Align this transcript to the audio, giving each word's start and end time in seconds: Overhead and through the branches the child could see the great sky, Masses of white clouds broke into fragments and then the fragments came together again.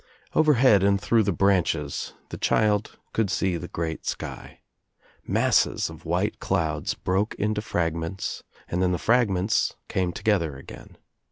Overhead 0.33 0.81
and 0.81 0.99
through 0.99 1.21
the 1.21 1.31
branches 1.31 2.15
the 2.29 2.37
child 2.39 2.97
could 3.13 3.29
see 3.29 3.55
the 3.55 3.67
great 3.67 4.03
sky, 4.07 4.61
Masses 5.27 5.91
of 5.91 6.05
white 6.05 6.39
clouds 6.39 6.95
broke 6.95 7.35
into 7.35 7.61
fragments 7.61 8.41
and 8.67 8.81
then 8.81 8.93
the 8.93 8.97
fragments 8.97 9.75
came 9.89 10.11
together 10.11 10.55
again. 10.57 10.97